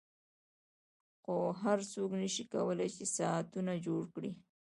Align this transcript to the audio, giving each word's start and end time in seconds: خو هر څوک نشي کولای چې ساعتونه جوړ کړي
خو 1.21 1.35
هر 1.61 1.79
څوک 1.93 2.09
نشي 2.21 2.43
کولای 2.53 2.89
چې 2.95 3.05
ساعتونه 3.17 3.71
جوړ 3.85 4.01
کړي 4.15 4.31